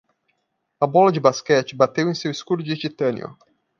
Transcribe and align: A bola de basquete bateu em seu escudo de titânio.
A 0.79 0.87
bola 0.87 1.11
de 1.11 1.19
basquete 1.19 1.75
bateu 1.75 2.09
em 2.09 2.15
seu 2.15 2.31
escudo 2.31 2.63
de 2.63 2.75
titânio. 2.75 3.37